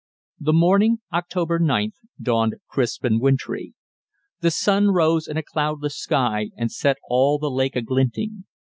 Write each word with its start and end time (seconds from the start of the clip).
The 0.39 0.51
morning 0.53 1.01
(October 1.13 1.59
9th) 1.59 1.93
dawned 2.19 2.55
crisp 2.67 3.03
and 3.03 3.21
wintry. 3.21 3.75
The 4.39 4.49
sun 4.49 4.87
rose 4.87 5.27
in 5.27 5.37
a 5.37 5.43
cloudless 5.43 5.95
sky 5.95 6.49
and 6.57 6.71
set 6.71 6.97
all 7.07 7.37
the 7.37 7.51
lake 7.51 7.75
a 7.75 7.83
glinting. 7.83 8.45